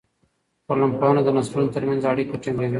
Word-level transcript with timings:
ټولنپوهنه 0.67 1.21
د 1.23 1.29
نسلونو 1.37 1.73
ترمنځ 1.75 2.01
اړیکه 2.11 2.35
ټینګوي. 2.43 2.69